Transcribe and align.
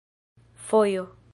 fojo 0.67 1.05